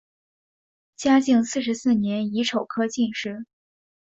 [0.97, 3.45] 嘉靖四十四年乙丑科进士。